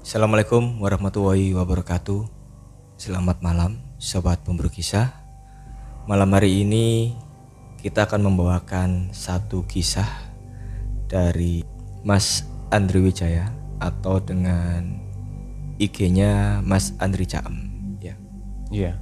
[0.00, 2.24] Assalamualaikum warahmatullahi wabarakatuh
[2.96, 5.12] Selamat malam Sobat Pemburu Kisah
[6.08, 7.12] Malam hari ini
[7.84, 10.08] kita akan membawakan satu kisah
[11.04, 11.68] dari
[12.00, 14.96] Mas Andri Wijaya atau dengan
[15.76, 17.56] IG-nya Mas Andri Caem
[18.00, 18.16] ya.
[18.72, 18.96] Iya.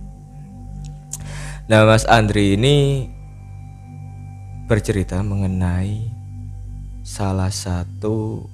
[1.70, 3.06] Nah, Mas Andri ini
[4.66, 6.10] bercerita mengenai
[7.06, 8.46] salah satu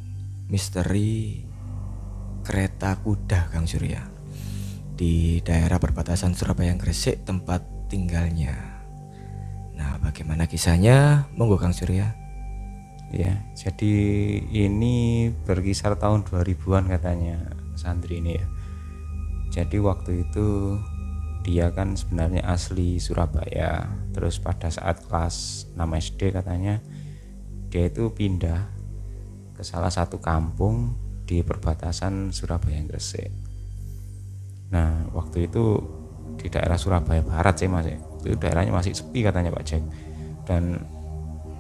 [0.49, 1.44] misteri
[2.45, 4.05] kereta kuda Kang Surya
[4.95, 8.55] di daerah perbatasan Surabaya Gresik tempat tinggalnya.
[9.75, 11.27] Nah, bagaimana kisahnya?
[11.35, 12.15] Monggo Kang Surya.
[13.11, 13.95] Ya, jadi
[14.51, 17.39] ini berkisar tahun 2000-an katanya
[17.75, 18.47] santri ini ya.
[19.55, 20.79] Jadi waktu itu
[21.47, 23.87] dia kan sebenarnya asli Surabaya.
[24.15, 26.83] Terus pada saat kelas 6 SD katanya
[27.71, 28.67] dia itu pindah
[29.55, 33.33] ke salah satu kampung di perbatasan Surabaya Gresik.
[34.73, 35.81] Nah, waktu itu
[36.37, 37.99] di daerah Surabaya Barat sih Mas ya.
[38.25, 39.83] Itu daerahnya masih sepi katanya Pak Jack
[40.45, 40.81] dan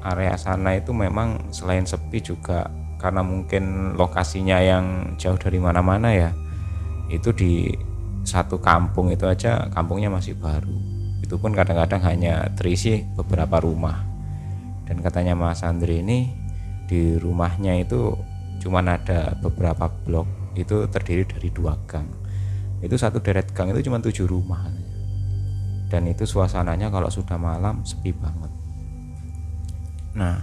[0.05, 2.69] area sana itu memang selain sepi juga
[3.01, 6.31] karena mungkin lokasinya yang jauh dari mana-mana ya
[7.09, 7.69] itu di
[8.25, 10.73] satu kampung itu aja kampungnya masih baru.
[11.20, 14.01] Itu pun kadang-kadang hanya terisi beberapa rumah.
[14.85, 16.33] Dan katanya Mas Andri ini
[16.89, 18.17] di rumahnya itu
[18.63, 22.07] cuma ada beberapa blok itu terdiri dari dua gang.
[22.81, 24.71] Itu satu deret gang itu cuma tujuh rumah.
[25.91, 28.51] Dan itu suasananya kalau sudah malam sepi banget.
[30.19, 30.39] Nah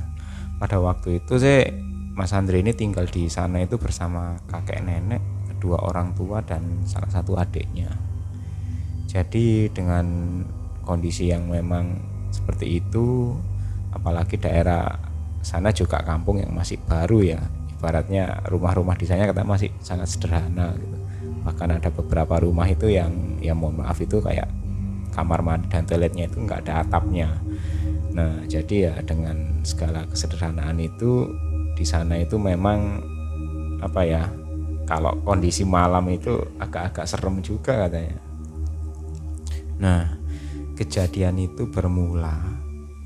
[0.62, 1.66] pada waktu itu sih
[2.12, 5.24] Mas Andri ini tinggal di sana itu bersama kakek nenek
[5.56, 7.90] kedua orang tua dan salah satu adiknya.
[9.08, 10.06] Jadi dengan
[10.86, 12.00] kondisi yang memang
[12.32, 13.36] seperti itu
[13.92, 14.88] apalagi daerah
[15.44, 17.42] sana juga kampung yang masih baru ya
[17.82, 20.98] ibaratnya rumah-rumah di sana kata masih sangat sederhana gitu.
[21.42, 24.46] Bahkan ada beberapa rumah itu yang ya mohon maaf itu kayak
[25.10, 27.42] kamar mandi dan toiletnya itu nggak ada atapnya.
[28.14, 31.34] Nah jadi ya dengan segala kesederhanaan itu
[31.74, 33.02] di sana itu memang
[33.82, 34.30] apa ya
[34.86, 38.22] kalau kondisi malam itu agak-agak serem juga katanya.
[39.82, 40.22] Nah
[40.78, 42.38] kejadian itu bermula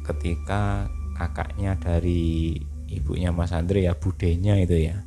[0.03, 2.59] ketika kakaknya dari
[2.89, 5.01] ibunya Mas Andre ya budenya itu ya.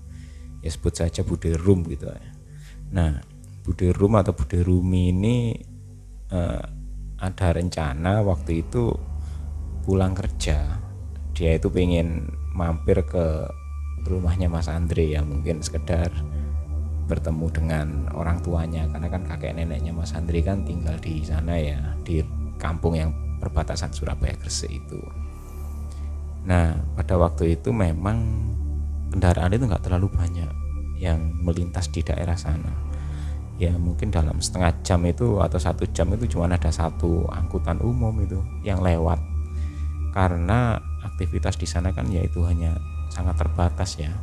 [0.59, 2.31] Ya sebut saja bude rum gitu ya.
[2.91, 3.23] Nah
[3.63, 5.37] bude rum atau bude rumi ini
[6.33, 6.65] eh,
[7.19, 8.95] ada rencana waktu itu
[9.85, 10.79] pulang kerja.
[11.35, 13.47] Dia itu pengen mampir ke
[14.07, 16.11] rumahnya Mas Andre ya mungkin sekedar
[17.09, 18.85] bertemu dengan orang tuanya.
[18.91, 22.21] Karena kan kakek neneknya Mas Andre kan tinggal di sana ya di
[22.59, 25.01] kampung yang perbatasan Surabaya Gresik itu.
[26.49, 28.25] Nah pada waktu itu memang
[29.13, 30.49] kendaraan itu nggak terlalu banyak
[30.97, 32.73] yang melintas di daerah sana.
[33.61, 38.17] Ya mungkin dalam setengah jam itu atau satu jam itu cuma ada satu angkutan umum
[38.25, 39.21] itu yang lewat.
[40.17, 42.75] Karena aktivitas di sana kan yaitu hanya
[43.13, 44.17] sangat terbatas ya.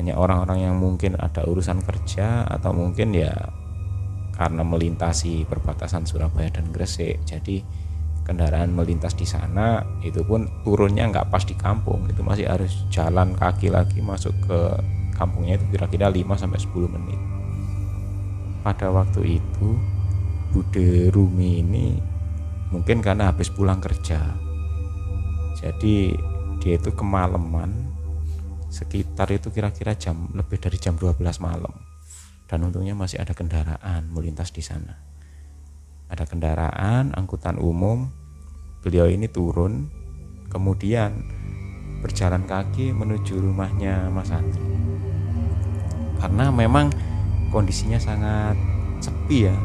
[0.00, 3.32] Hanya orang-orang yang mungkin ada urusan kerja atau mungkin ya
[4.36, 7.24] karena melintasi perbatasan Surabaya dan Gresik.
[7.24, 7.64] Jadi
[8.26, 13.38] kendaraan melintas di sana itu pun turunnya nggak pas di kampung itu masih harus jalan
[13.38, 14.58] kaki lagi masuk ke
[15.14, 17.20] kampungnya itu kira-kira 5 sampai 10 menit.
[18.66, 19.68] Pada waktu itu
[20.50, 21.94] Bude Rumi ini
[22.74, 24.18] mungkin karena habis pulang kerja.
[25.62, 26.10] Jadi
[26.58, 27.94] dia itu kemalaman
[28.68, 31.72] sekitar itu kira-kira jam lebih dari jam 12 malam.
[32.50, 35.05] Dan untungnya masih ada kendaraan melintas di sana
[36.06, 38.10] ada kendaraan angkutan umum.
[38.82, 39.90] Beliau ini turun
[40.46, 41.26] kemudian
[41.98, 44.62] berjalan kaki menuju rumahnya Mas Andri.
[46.22, 46.94] Karena memang
[47.50, 48.54] kondisinya sangat
[49.02, 49.56] sepi ya.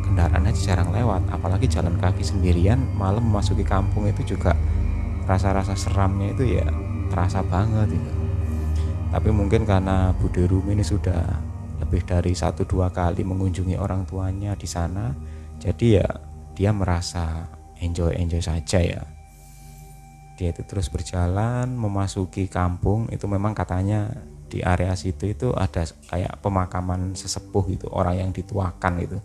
[0.00, 4.56] Kendaraan aja jarang lewat apalagi jalan kaki sendirian malam memasuki kampung itu juga
[5.28, 6.66] rasa-rasa seramnya itu ya
[7.12, 8.10] terasa banget gitu.
[9.10, 11.20] Tapi mungkin karena Bude Rumi ini sudah
[11.82, 15.10] lebih dari satu dua kali mengunjungi orang tuanya di sana
[15.60, 16.08] jadi ya
[16.56, 19.02] dia merasa enjoy enjoy saja ya.
[20.40, 24.08] Dia itu terus berjalan memasuki kampung itu memang katanya
[24.48, 29.18] di area situ itu ada kayak pemakaman sesepuh gitu orang yang dituakan itu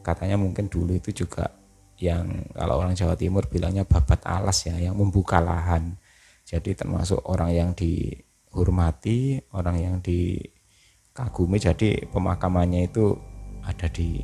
[0.00, 1.50] katanya mungkin dulu itu juga
[1.98, 5.98] yang kalau orang Jawa Timur bilangnya babat alas ya yang membuka lahan.
[6.46, 13.18] Jadi termasuk orang yang dihormati orang yang dikagumi jadi pemakamannya itu
[13.66, 14.22] ada di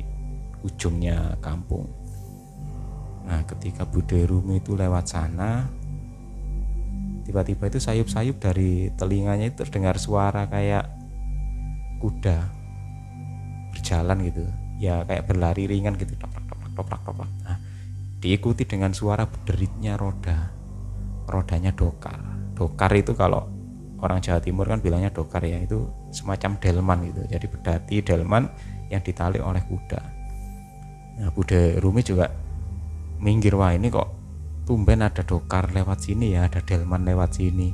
[0.63, 1.91] ujungnya kampung.
[3.27, 5.67] Nah ketika Bude Rumi itu lewat sana
[7.23, 10.87] tiba-tiba itu sayup-sayup dari telinganya itu terdengar suara kayak
[11.99, 12.51] kuda
[13.75, 14.43] berjalan gitu.
[14.79, 17.59] Ya kayak berlari ringan gitu toprak toprak toprak toprak nah
[18.19, 20.51] diikuti dengan suara deritnya roda.
[21.23, 22.19] Rodanya dokar.
[22.55, 23.47] Dokar itu kalau
[24.03, 27.21] orang Jawa Timur kan bilangnya dokar ya itu semacam delman gitu.
[27.31, 28.51] Jadi berdati delman
[28.91, 30.12] yang ditali oleh kuda
[31.19, 32.29] nah Bude Rumi juga
[33.21, 34.09] minggir wah ini kok
[34.63, 37.71] tumben ada dokar lewat sini ya ada delman lewat sini.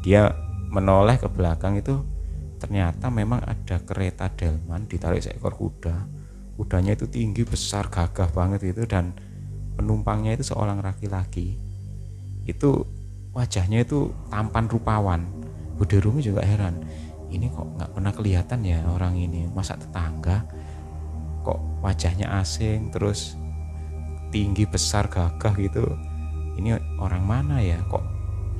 [0.00, 0.30] Dia
[0.70, 2.00] menoleh ke belakang itu
[2.62, 5.96] ternyata memang ada kereta delman ditarik seekor kuda.
[6.56, 9.16] Kudanya itu tinggi besar gagah banget itu dan
[9.74, 11.56] penumpangnya itu seorang laki-laki.
[12.44, 12.84] Itu
[13.32, 15.24] wajahnya itu tampan rupawan.
[15.80, 16.76] Bude Rumi juga heran
[17.30, 19.46] ini kok nggak pernah kelihatan ya orang ini?
[19.54, 20.42] Masa tetangga
[21.40, 23.36] kok wajahnya asing terus
[24.30, 25.84] tinggi besar gagah gitu.
[26.56, 27.80] Ini orang mana ya?
[27.88, 28.04] Kok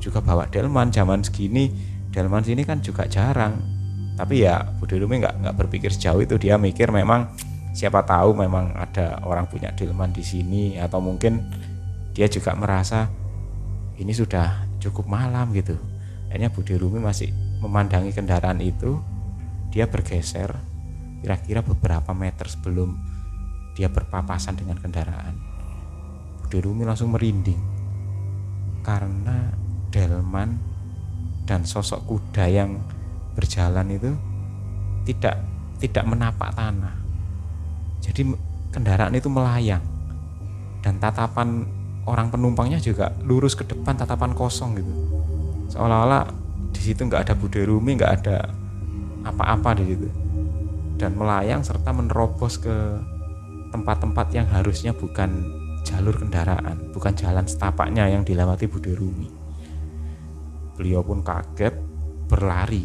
[0.03, 1.71] juga bawa delman zaman segini?
[2.11, 3.61] Delman sini kan juga jarang.
[4.19, 6.37] Tapi ya Bude Rumi nggak nggak berpikir sejauh itu.
[6.37, 7.31] Dia mikir memang
[7.71, 11.39] siapa tahu memang ada orang punya delman di sini atau mungkin
[12.11, 13.07] dia juga merasa
[13.97, 15.79] ini sudah cukup malam gitu.
[16.29, 17.31] Akhirnya Bude Rumi masih
[17.63, 18.99] memandangi kendaraan itu.
[19.71, 20.51] Dia bergeser
[21.21, 22.97] kira-kira beberapa meter sebelum
[23.77, 25.51] dia berpapasan dengan kendaraan
[26.51, 27.63] Bude Rumi langsung merinding
[28.83, 29.55] karena
[29.95, 30.59] delman
[31.47, 32.83] dan sosok kuda yang
[33.39, 34.11] berjalan itu
[35.07, 35.39] tidak
[35.79, 36.99] tidak menapak tanah.
[38.03, 38.35] Jadi
[38.75, 39.83] kendaraan itu melayang
[40.83, 41.71] dan tatapan
[42.03, 44.93] orang penumpangnya juga lurus ke depan tatapan kosong gitu.
[45.71, 46.35] Seolah-olah
[46.75, 48.51] di situ nggak ada Bude Rumi, nggak ada
[49.23, 50.09] apa-apa di situ.
[51.01, 52.77] Dan melayang serta menerobos ke
[53.73, 55.49] tempat-tempat yang harusnya bukan
[55.81, 59.33] jalur kendaraan, bukan jalan setapaknya yang dilewati Bude Rumi.
[60.77, 61.73] Beliau pun kaget
[62.29, 62.85] berlari.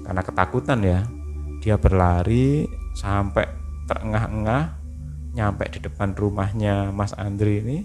[0.00, 1.04] Karena ketakutan ya
[1.60, 2.64] dia berlari
[2.96, 3.44] sampai
[3.84, 4.80] terengah-engah
[5.36, 7.78] nyampe di depan rumahnya Mas Andri ini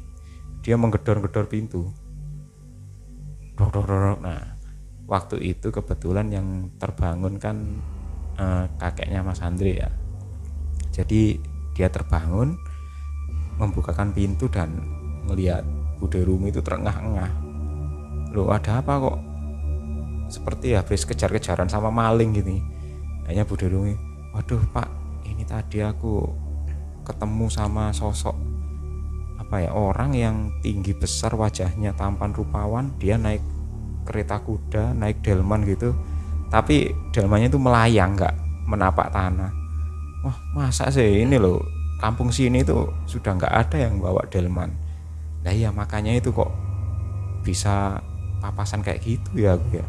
[0.64, 1.92] dia menggedor-gedor pintu.
[4.24, 4.56] Nah
[5.08, 7.84] waktu itu kebetulan yang terbangun kan
[8.38, 9.90] eh, kakeknya Mas Andri ya.
[10.94, 11.38] Jadi
[11.78, 12.58] dia terbangun
[13.58, 14.74] membukakan pintu dan
[15.26, 15.66] melihat
[15.98, 17.32] Bude Rumi itu terengah-engah.
[18.34, 19.18] Loh ada apa kok?
[20.30, 22.58] Seperti habis kejar-kejaran sama maling gini.
[23.26, 24.08] Hanya Bude Rumi
[24.38, 24.86] waduh pak
[25.26, 26.30] ini tadi aku
[27.02, 28.38] ketemu sama sosok
[29.42, 33.42] apa ya orang yang tinggi besar wajahnya tampan rupawan dia naik
[34.06, 35.98] kereta kuda naik delman gitu
[36.48, 38.36] tapi delmannya itu melayang nggak
[38.68, 39.52] menapak tanah.
[40.24, 41.64] Wah masa sih ini loh
[41.98, 44.72] kampung sini itu sudah nggak ada yang bawa delman.
[45.44, 46.52] Nah iya makanya itu kok
[47.44, 48.00] bisa
[48.44, 49.86] papasan kayak gitu ya ya?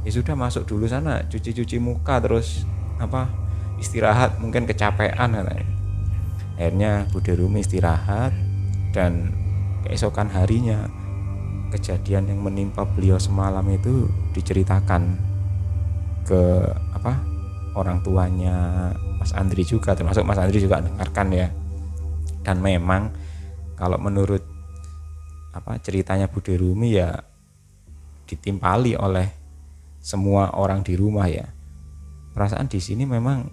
[0.00, 2.64] Ya sudah masuk dulu sana cuci-cuci muka terus
[2.96, 3.28] apa
[3.80, 5.66] istirahat mungkin kecapean katanya.
[6.60, 8.36] Akhirnya Bude Rumi istirahat
[8.92, 9.32] dan
[9.84, 10.92] keesokan harinya
[11.72, 15.29] kejadian yang menimpa beliau semalam itu diceritakan
[16.30, 16.42] ke
[16.94, 17.18] apa
[17.74, 21.50] orang tuanya Mas Andri juga termasuk Mas Andri juga dengarkan ya.
[22.46, 23.10] Dan memang
[23.74, 24.46] kalau menurut
[25.50, 27.18] apa ceritanya Bude Rumi ya
[28.30, 29.26] ditimpali oleh
[29.98, 31.50] semua orang di rumah ya.
[32.30, 33.50] Perasaan di sini memang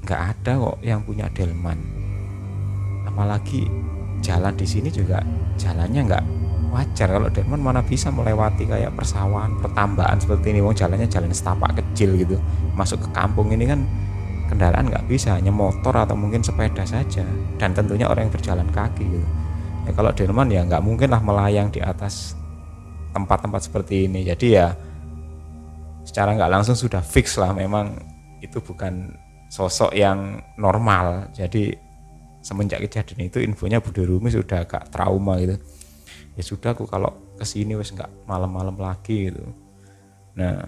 [0.00, 1.76] nggak ada kok yang punya delman.
[3.04, 3.68] Apalagi
[4.24, 5.20] jalan di sini juga
[5.60, 6.24] jalannya nggak
[6.74, 10.58] wajar kalau delman mana bisa melewati kayak persawahan pertambahan seperti ini.
[10.58, 12.36] Wong jalannya jalan setapak kecil gitu.
[12.74, 13.86] Masuk ke kampung ini kan
[14.50, 17.22] kendaraan nggak bisa hanya motor atau mungkin sepeda saja.
[17.62, 19.28] Dan tentunya orang yang berjalan kaki gitu.
[19.86, 22.34] Ya kalau delman ya nggak mungkin lah melayang di atas
[23.14, 24.26] tempat-tempat seperti ini.
[24.26, 24.74] Jadi ya
[26.02, 27.54] secara nggak langsung sudah fix lah.
[27.54, 27.94] Memang
[28.42, 29.14] itu bukan
[29.46, 31.30] sosok yang normal.
[31.30, 31.70] Jadi
[32.42, 35.56] semenjak kejadian itu infonya Bude Rumi sudah agak trauma gitu
[36.34, 39.44] ya sudah aku kalau ke sini wes nggak malam-malam lagi gitu.
[40.34, 40.66] Nah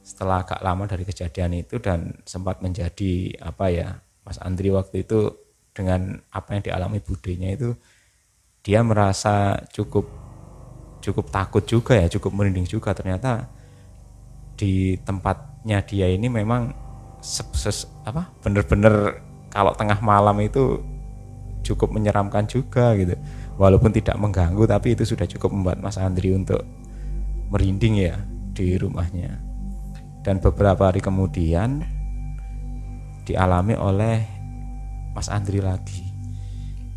[0.00, 3.88] setelah agak lama dari kejadian itu dan sempat menjadi apa ya
[4.22, 5.34] Mas Andri waktu itu
[5.74, 7.74] dengan apa yang dialami budenya itu
[8.64, 10.08] dia merasa cukup
[11.04, 12.96] cukup takut juga ya cukup merinding juga.
[12.96, 13.46] Ternyata
[14.56, 16.72] di tempatnya dia ini memang
[17.20, 19.20] ses, apa bener-bener
[19.52, 20.80] kalau tengah malam itu
[21.66, 23.18] cukup menyeramkan juga gitu
[23.56, 26.64] walaupun tidak mengganggu tapi itu sudah cukup membuat Mas Andri untuk
[27.52, 28.16] merinding ya
[28.52, 29.40] di rumahnya.
[30.24, 31.84] Dan beberapa hari kemudian
[33.24, 34.18] dialami oleh
[35.16, 36.04] Mas Andri lagi.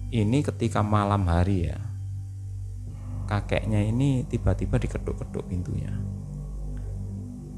[0.09, 1.77] Ini ketika malam hari ya
[3.29, 5.93] kakeknya ini tiba-tiba diketuk-ketuk pintunya.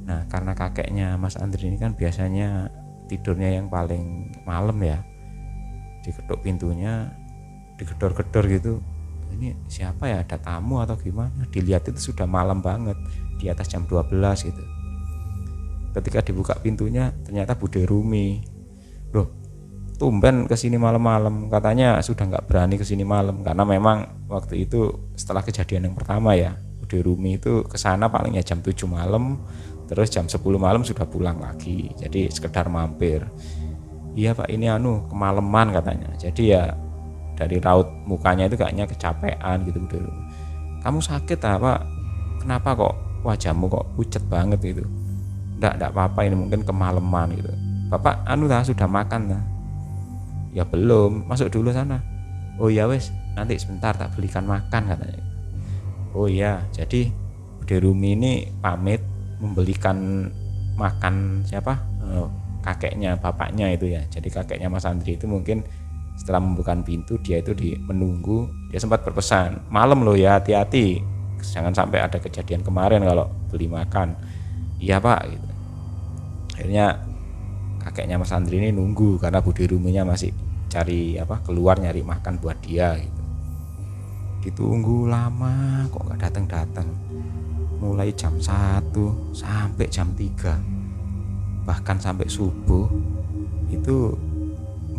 [0.04, 2.68] Nah, karena kakeknya Mas Andri ini kan biasanya
[3.08, 5.00] tidurnya yang paling malam ya
[6.04, 7.16] diketuk pintunya
[7.80, 8.74] digedor-gedor gitu
[9.36, 10.24] ini siapa ya?
[10.24, 11.48] Ada tamu atau gimana?
[11.50, 12.96] Dilihat itu sudah malam banget
[13.40, 14.12] di atas jam 12
[14.48, 14.64] gitu.
[15.92, 18.44] Ketika dibuka pintunya ternyata Bude Rumi.
[19.12, 19.42] Loh
[20.02, 21.46] tumben ke sini malam-malam.
[21.54, 26.34] Katanya sudah nggak berani ke sini malam karena memang waktu itu setelah kejadian yang pertama
[26.34, 29.38] ya Bude Rumi itu ke sana palingnya jam 7 malam
[29.86, 31.94] terus jam 10 malam sudah pulang lagi.
[32.02, 33.22] Jadi sekedar mampir.
[34.18, 36.10] Iya pak ini anu kemalaman katanya.
[36.18, 36.74] Jadi ya
[37.42, 40.12] dari raut mukanya itu kayaknya kecapean gitu dulu
[40.86, 41.82] kamu sakit apa
[42.42, 44.84] kenapa kok wajahmu kok pucat banget gitu?
[45.62, 47.54] Enggak enggak apa-apa ini mungkin kemalaman gitu.
[47.94, 49.44] Bapak anu lah sudah makan lah
[50.52, 52.02] ya belum masuk dulu sana.
[52.58, 55.24] Oh ya wes nanti sebentar tak belikan makan katanya.
[56.12, 57.14] Oh iya jadi
[57.62, 59.00] Bude Rumi ini pamit
[59.38, 60.28] membelikan
[60.76, 61.78] makan siapa?
[62.02, 62.26] Uh,
[62.66, 64.02] kakeknya bapaknya itu ya.
[64.10, 65.62] Jadi kakeknya Mas Andri itu mungkin
[66.22, 71.02] setelah membuka pintu dia itu di menunggu dia sempat berpesan malam loh ya hati-hati.
[71.42, 74.14] Jangan sampai ada kejadian kemarin kalau beli makan.
[74.78, 75.48] Iya pak gitu.
[76.54, 77.02] Akhirnya
[77.82, 80.30] kakeknya Mas Andri ini nunggu karena budi ruminya masih
[80.70, 83.22] cari apa keluar nyari makan buat dia gitu.
[84.46, 86.88] Ditunggu lama kok nggak datang datang
[87.82, 88.94] mulai jam 1
[89.34, 92.86] sampai jam 3 bahkan sampai subuh
[93.74, 94.14] itu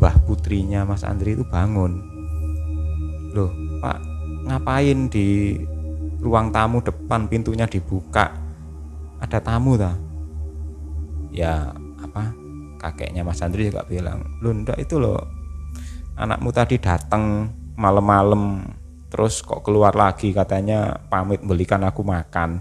[0.02, 2.02] Mbah putrinya Mas Andri itu bangun.
[3.38, 4.02] Loh Pak
[4.50, 5.54] ngapain di
[6.18, 8.35] ruang tamu depan pintunya dibuka?
[9.23, 9.94] Ada tamu tak
[11.30, 11.71] ya
[12.02, 12.35] apa?
[12.82, 15.23] Kakeknya Mas Andri juga bilang loh ndak itu loh.
[16.18, 18.59] Anakmu tadi datang malam-malam
[19.06, 22.59] terus kok keluar lagi katanya pamit belikan aku makan.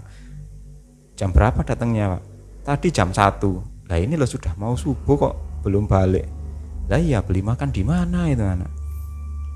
[1.18, 2.22] Jam berapa datangnya pak?
[2.70, 3.58] Tadi jam satu.
[3.90, 5.34] Lah ini lo sudah mau subuh kok
[5.66, 6.41] belum balik
[6.92, 8.68] lah iya beli makan di mana itu anak?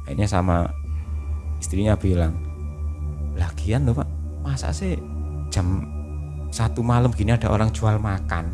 [0.09, 0.65] Akhirnya sama
[1.61, 2.33] istrinya bilang
[3.37, 4.09] lagian loh pak.
[4.41, 4.97] Masa sih
[5.53, 5.85] jam
[6.49, 8.49] satu malam gini ada orang jual makan?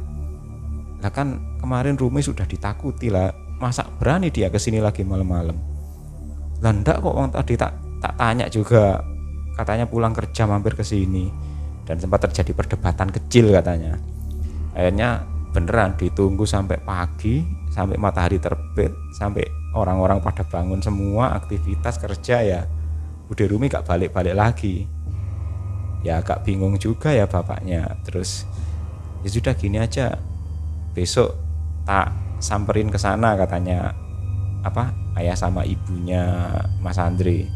[0.98, 3.30] Lah kan kemarin Rumi sudah ditakuti lah.
[3.62, 5.54] Masa berani dia ke sini lagi malam-malam?
[6.58, 8.98] Lah ndak kok orang tadi tak tak tanya juga.
[9.54, 11.30] Katanya pulang kerja mampir ke sini.
[11.86, 13.94] Dan sempat terjadi perdebatan kecil katanya.
[14.74, 15.22] Akhirnya
[15.54, 22.60] beneran ditunggu sampai pagi sampai matahari terbit sampai orang-orang pada bangun semua aktivitas kerja ya
[23.26, 24.84] Bude Rumi gak balik-balik lagi.
[26.04, 27.96] Ya agak bingung juga ya bapaknya.
[28.04, 28.44] Terus
[29.24, 30.20] ya sudah gini aja.
[30.92, 31.32] Besok
[31.88, 32.12] tak
[32.44, 33.96] samperin ke sana katanya
[34.60, 36.52] apa ayah sama ibunya
[36.84, 37.48] Mas Andri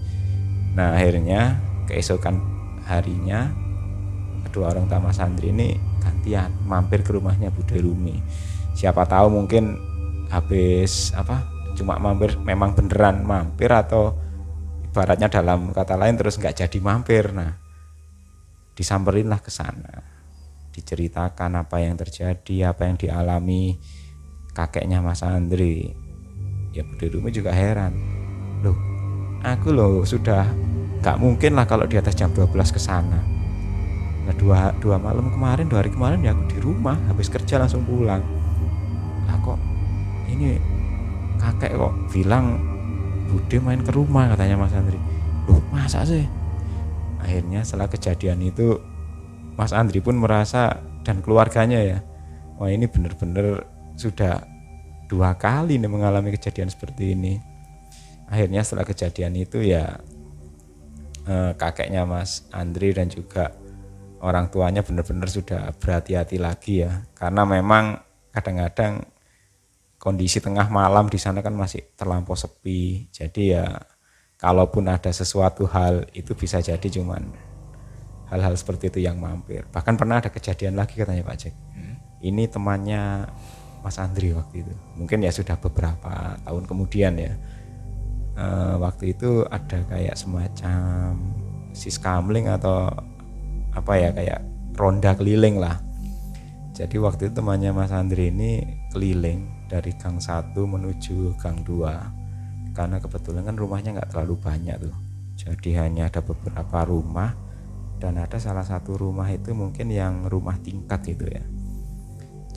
[0.77, 1.57] Nah akhirnya
[1.89, 2.37] keesokan
[2.85, 3.49] harinya
[4.47, 5.73] kedua orang tua santri ini
[6.05, 8.21] gantian mampir ke rumahnya Bude Rumi.
[8.77, 9.81] Siapa tahu mungkin
[10.31, 14.17] habis apa cuma mampir memang beneran mampir atau
[14.91, 17.31] ibaratnya dalam kata lain terus nggak jadi mampir.
[17.37, 17.53] Nah
[18.73, 20.05] disamperinlah ke sana.
[20.73, 23.77] Diceritakan apa yang terjadi apa yang dialami
[24.57, 25.93] kakeknya Mas Andri.
[26.73, 27.93] Ya Bude Rumi juga heran.
[28.61, 28.77] Loh
[29.41, 30.49] aku loh sudah
[31.01, 33.21] nggak mungkin lah kalau di atas jam 12 ke sana.
[34.27, 37.87] Nah dua, dua malam kemarin dua hari kemarin ya aku di rumah habis kerja langsung
[37.87, 38.36] pulang
[40.37, 40.61] ini
[41.41, 42.61] kakek kok bilang
[43.27, 44.95] Bude main ke rumah katanya Mas Andri.
[45.51, 46.23] Loh masa sih?
[47.19, 48.79] Akhirnya setelah kejadian itu
[49.59, 51.99] Mas Andri pun merasa dan keluarganya ya
[52.57, 53.67] wah ini bener-bener
[53.97, 54.45] sudah
[55.07, 57.39] dua kali nih mengalami kejadian seperti ini.
[58.27, 60.03] Akhirnya setelah kejadian itu ya
[61.27, 63.55] eh, kakeknya Mas Andri dan juga
[64.23, 67.07] orang tuanya benar-benar sudah berhati-hati lagi ya.
[67.15, 68.03] Karena memang
[68.35, 69.16] kadang-kadang
[69.97, 73.09] kondisi tengah malam di sana kan masih terlampau sepi.
[73.11, 73.67] Jadi ya
[74.37, 77.25] kalaupun ada sesuatu hal itu bisa jadi cuman
[78.29, 79.65] hal-hal seperti itu yang mampir.
[79.71, 81.55] Bahkan pernah ada kejadian lagi katanya Pak Jack.
[81.77, 81.97] Hmm.
[82.25, 83.29] ini temannya
[83.85, 84.73] Mas Andri waktu itu.
[84.99, 87.35] Mungkin ya sudah beberapa tahun kemudian ya.
[88.37, 91.17] Uh, waktu itu ada kayak semacam
[91.73, 92.93] siskamling atau
[93.73, 94.41] apa ya kayak
[94.77, 95.81] ronda keliling lah.
[96.77, 98.61] Jadi waktu itu temannya Mas Andri ini
[98.93, 104.97] keliling dari gang 1 menuju gang 2 karena kebetulan kan rumahnya nggak terlalu banyak tuh.
[105.37, 107.33] Jadi hanya ada beberapa rumah
[107.97, 111.45] dan ada salah satu rumah itu mungkin yang rumah tingkat gitu ya.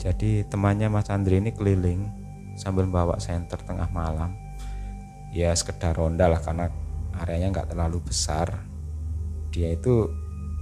[0.00, 2.08] Jadi temannya Mas Andri ini keliling
[2.56, 4.32] sambil bawa senter tengah malam.
[5.32, 6.68] Ya sekedar ronda lah karena
[7.16, 8.64] areanya nggak terlalu besar.
[9.52, 10.08] Dia itu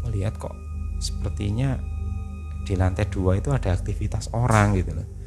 [0.06, 0.54] melihat kok
[1.02, 1.78] sepertinya
[2.66, 5.17] di lantai dua itu ada aktivitas orang gitu loh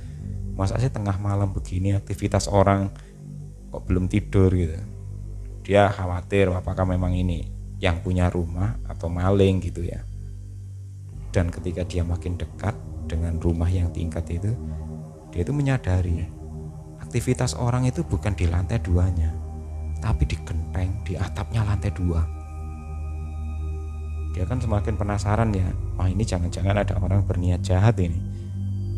[0.61, 2.93] masa sih tengah malam begini aktivitas orang
[3.73, 4.53] kok belum tidur?
[4.53, 4.77] Gitu.
[5.65, 7.49] Dia khawatir apakah memang ini
[7.81, 10.05] yang punya rumah atau maling gitu ya.
[11.33, 12.77] Dan ketika dia makin dekat
[13.09, 14.53] dengan rumah yang tingkat itu
[15.33, 16.27] dia itu menyadari
[17.01, 19.31] aktivitas orang itu bukan di lantai duanya
[19.99, 22.21] tapi di genteng di atapnya lantai dua.
[24.31, 28.19] Dia kan semakin penasaran ya wah ini jangan-jangan ada orang berniat jahat ini.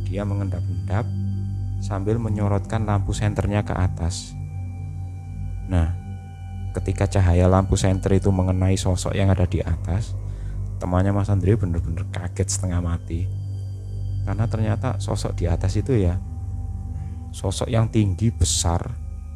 [0.05, 1.22] Dia mengendap-endap
[1.83, 4.31] sambil menyorotkan lampu senternya ke atas.
[5.67, 5.91] Nah
[6.71, 10.15] ketika cahaya lampu senter itu mengenai sosok yang ada di atas
[10.79, 13.27] temannya Mas Andre bener-bener kaget setengah mati.
[14.23, 16.15] Karena ternyata sosok di atas itu ya
[17.35, 18.79] sosok yang tinggi besar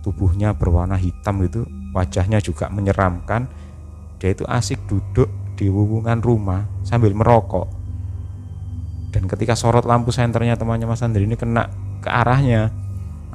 [0.07, 3.51] tubuhnya berwarna hitam itu wajahnya juga menyeramkan.
[4.17, 5.27] Dia itu asik duduk
[5.59, 7.67] di hubungan rumah sambil merokok.
[9.11, 11.67] Dan ketika sorot lampu senternya temannya Mas Andri ini kena
[12.07, 12.71] ke arahnya.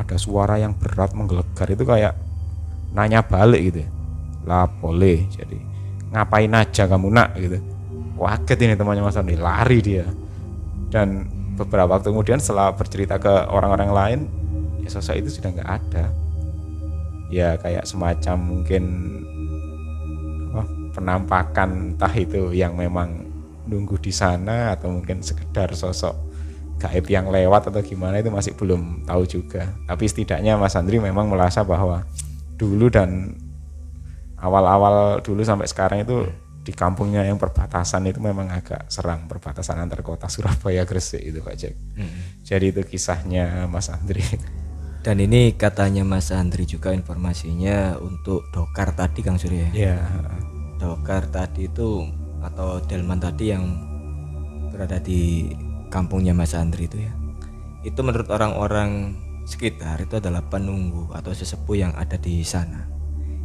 [0.01, 2.17] Ada suara yang berat menggelegar itu kayak
[2.97, 3.91] nanya balik gitu ya.
[4.49, 5.61] Lah boleh jadi.
[6.17, 7.37] Ngapain aja kamu nak?
[7.37, 7.61] Gitu.
[8.17, 10.09] Kaget ini temannya Mas Andri lari dia.
[10.89, 11.29] Dan
[11.61, 14.21] beberapa waktu kemudian setelah bercerita ke orang-orang lain
[14.81, 16.05] ya sosok itu sudah nggak ada.
[17.29, 18.85] Ya kayak semacam mungkin
[20.93, 23.25] penampakan entah itu yang memang
[23.65, 26.32] nunggu di sana atau mungkin sekedar sosok
[26.83, 31.31] gaib yang lewat atau gimana itu masih belum tahu juga tapi setidaknya Mas Andri memang
[31.31, 32.03] merasa bahwa
[32.59, 33.39] dulu dan
[34.43, 36.27] awal-awal dulu sampai sekarang itu
[36.63, 41.55] di kampungnya yang perbatasan itu memang agak serang perbatasan antar kota Surabaya Gresik itu Pak
[41.59, 41.75] Jack.
[41.99, 42.39] Hmm.
[42.47, 44.23] Jadi itu kisahnya Mas Andri.
[45.03, 49.75] Dan ini katanya Mas Andri juga informasinya untuk dokar tadi Kang Surya.
[49.75, 49.99] Iya.
[50.79, 52.07] Dokar tadi itu
[52.39, 53.67] atau delman tadi yang
[54.71, 55.51] berada di
[55.93, 57.13] kampungnya Mas Andri itu ya
[57.85, 59.13] itu menurut orang-orang
[59.45, 62.89] sekitar itu adalah penunggu atau sesepuh yang ada di sana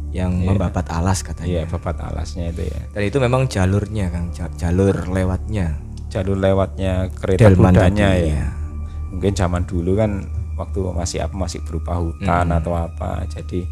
[0.08, 0.56] yang yeah.
[0.56, 1.48] membabat alas katanya.
[1.52, 2.80] Iya, yeah, babat alasnya itu ya.
[2.96, 5.76] Dan itu memang jalurnya Kang, jalur lewatnya.
[6.08, 8.40] Jalur lewatnya kereta Delman kudanya ya.
[8.40, 8.46] ya.
[9.12, 10.24] Mungkin zaman dulu kan
[10.56, 12.56] waktu masih apa masih berupa hutan hmm.
[12.56, 13.28] atau apa.
[13.28, 13.68] Jadi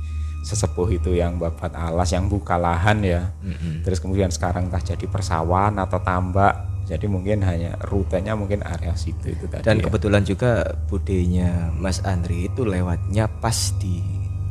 [0.47, 3.83] sesepuh itu yang babat alas yang buka lahan ya mm-hmm.
[3.83, 6.55] terus kemudian sekarang entah jadi persawahan atau tambak
[6.87, 9.91] jadi mungkin hanya rutenya mungkin area situ itu tadi dan ya.
[9.91, 14.01] kebetulan juga budenya Mas Andri itu lewatnya pas di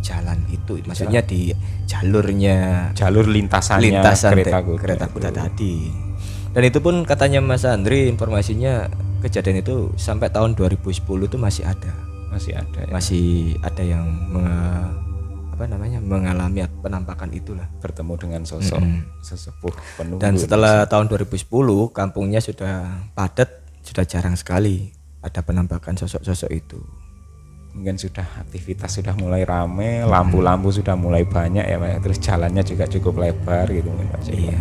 [0.04, 1.56] jalan itu maksudnya di
[1.88, 5.90] jalurnya jalur lintasannya lintasan kereta kuda, kereta kuda tadi
[6.52, 8.92] dan itu pun katanya Mas Andri informasinya
[9.24, 11.96] kejadian itu sampai tahun 2010 itu masih ada
[12.30, 12.92] masih ada ya.
[12.92, 14.06] masih ada yang
[15.56, 17.64] apa namanya mengalami penampakan itulah.
[17.80, 19.24] Bertemu dengan sosok mm-hmm.
[19.24, 21.48] sesepuh penunggu dan setelah tahun 2010
[21.96, 24.92] kampungnya sudah padat sudah jarang sekali
[25.24, 26.84] ada penampakan sosok-sosok itu.
[27.72, 32.04] Mungkin sudah aktivitas sudah mulai rame lampu-lampu sudah mulai banyak ya Pak.
[32.04, 34.22] Terus jalannya juga cukup lebar gitu mungkin Pak.
[34.28, 34.60] Iya.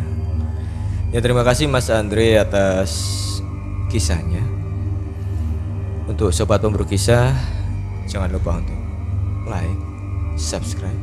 [1.10, 2.90] Ya terima kasih Mas Andre atas
[3.90, 4.46] kisahnya.
[6.06, 7.34] Untuk sobat pemburu kisah
[8.06, 8.78] jangan lupa untuk
[9.50, 9.93] like
[10.34, 10.98] subscribe,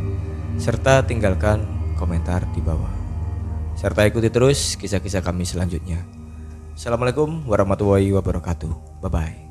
[0.60, 1.64] serta tinggalkan
[1.96, 2.92] komentar di bawah.
[3.76, 6.04] Serta ikuti terus kisah-kisah kami selanjutnya.
[6.76, 9.02] Assalamualaikum warahmatullahi wabarakatuh.
[9.02, 9.51] Bye bye.